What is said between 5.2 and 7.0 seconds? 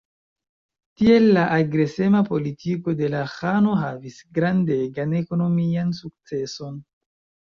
ekonomian sukceson.